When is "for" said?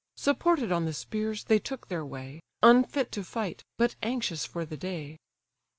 4.47-4.65